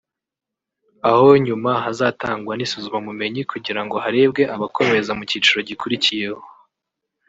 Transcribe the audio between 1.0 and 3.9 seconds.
aho nyuma hazatangwa n’isuzumabumenyi kugira